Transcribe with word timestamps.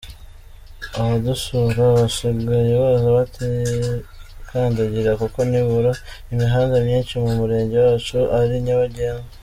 Abadusura 0.99 1.83
basigaye 1.97 2.71
baza 2.83 3.07
batikandagira 3.17 5.11
kuko 5.21 5.37
nibura 5.49 5.91
imihanda 6.33 6.75
myinshi 6.85 7.13
mu 7.23 7.29
Murenge 7.37 7.77
wacu 7.85 8.19
ari 8.39 8.55
nyabagendwa. 8.65 9.33